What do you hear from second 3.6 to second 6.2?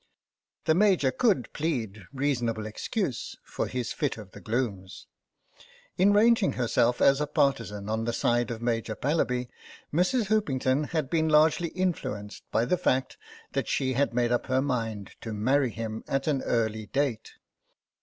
his fit of the glooms. 75 76 THE BAG In